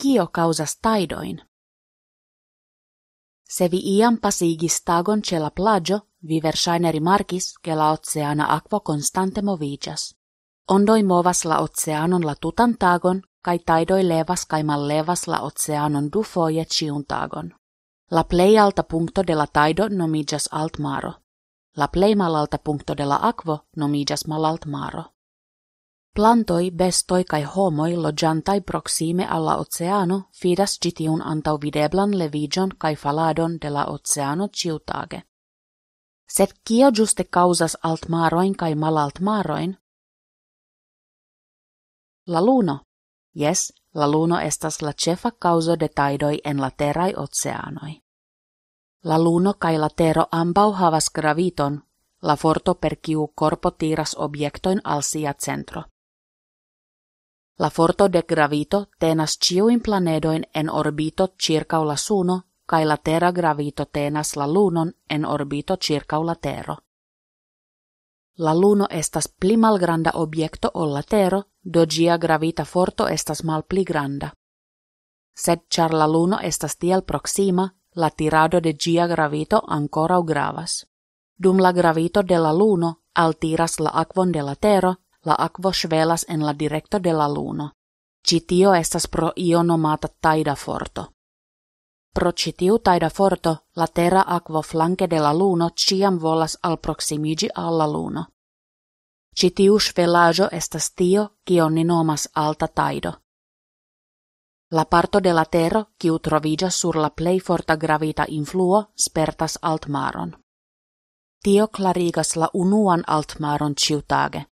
[0.00, 1.40] kio causas taidoin.
[3.48, 5.98] Se vi iam pasigis tagon ce la plagio,
[6.28, 10.14] vi versaine rimarkis, che la oceana aquo constante movigas.
[10.68, 16.10] Ondoi movas la oceanon la tutan tagon, kai taidoi levas kai mal levas la oceanon
[16.12, 17.48] du foje ciun tagon.
[18.10, 21.12] La plei alta punto de la taido nomigas alt maro.
[21.76, 25.04] La plei malalta punto de la aquo nomigas malalt maro.
[26.14, 33.58] Plantoi, bestoi kai homoi lojantai proxime alla oceano fidas gitiun antau videblan levigion kai faladon
[33.62, 35.22] de la oceano ciutage.
[36.28, 39.76] Set kio juste causas alt maroin kai malalt maroin?
[42.26, 42.78] La luno.
[43.34, 48.02] Yes, la luno estas la cefa causo de taidoi en la terai oceanoi.
[49.04, 51.82] La luno kai la tero ambau havas graviton,
[52.22, 55.82] la forto per kiu corpo tiras objektoin al sia centro.
[57.60, 61.34] La forto de gravito tenas ciuin planedoin en orbito
[61.86, 65.76] la suno, kai la terra gravito tenas la lunon en orbito
[66.24, 66.78] la tero.
[68.38, 73.84] La luno estas pli malgranda objekto ol la tero, do gia gravita forto estas malpli
[73.84, 74.32] granda.
[75.34, 80.86] Sed char la luno estas tiel proxima, la tirado de gia gravito ancora gravas.
[81.36, 86.26] Dum la gravito de la luno altiras la aquon de la tero, la aquo svelas
[86.28, 87.70] en la directo de la luno.
[88.28, 91.12] Citio estas pro io nomata taida forto.
[92.14, 97.48] Pro citiu taida forto, la terra aquo flanque de la luno ciam volas al proximigi
[97.54, 98.26] alla luno.
[99.36, 103.12] Citiu svelajo estas tio, cio ni nomas alta taido.
[104.70, 110.36] La parto de la terra, kiu trovigas sur la plei forta gravita influo, spertas altmaron.
[111.42, 114.49] Tio clarigas la unuan altmaron ciutage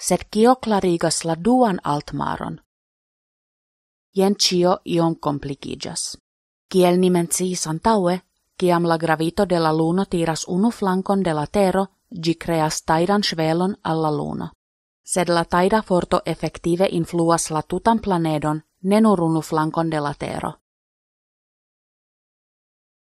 [0.00, 2.60] sed kio clarigas la duan altmaron.
[4.16, 6.16] Jen cio ion komplikiĝas.
[6.72, 8.20] Kiel ni menciis antaŭe,
[8.56, 11.86] kiam la gravito de la luno tiras unu flankon de la tero,
[12.24, 14.48] gi creas taidan svelon alla luno.
[15.04, 20.14] Sed la taida forto effektive influas la tutan planedon, ne nur unu flankon de la
[20.14, 20.52] tero.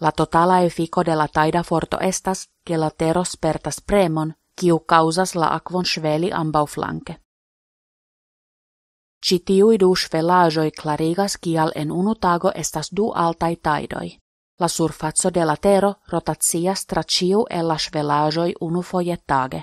[0.00, 5.34] La totala efiko de la taida forto estas, ke la tero spertas premon, kiu causas
[5.34, 7.16] la aquon sveli ambau flanke.
[9.26, 14.18] Ci tiui du svelajoi clarigas kial en unu tago estas du altai taidoi.
[14.60, 19.62] La surfazzo de la tero rotacias tra ciu e la svelajoi unu foie tage.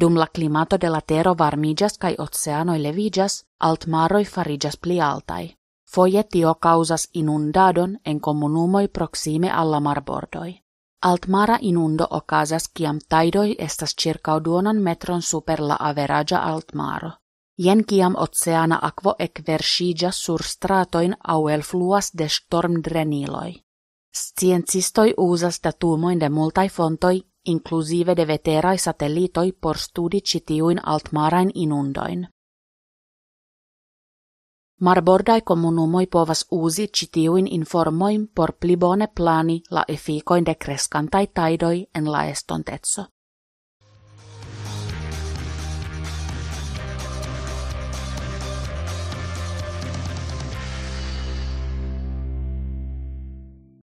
[0.00, 5.54] Dum la climato de la tero varmigas kai oceanoi levigas, altmaroi farigas pli altai.
[5.92, 10.65] Foie tio causas inundadon en comunumoi proxime alla marbordoi.
[11.06, 17.10] Altmara inundo okazas kiam taidoi estas circa duonan metron super la averagia altmaro.
[17.58, 23.52] Jen kiam oceana aquo ekverŝiĝas sur stratoin aŭ elfluas de stormdreniloj.
[24.22, 30.80] Sciencistoj uzas datumojn de multaj fontoj, inclusive de veteraj satelitoj por studi ĉi tiujn
[31.54, 32.26] inundojn.
[34.80, 41.86] Marbordai komunumoi povas uzi citiuin informoin por pli bone plani la efikoin de crescantai taidoi
[41.94, 43.15] en la.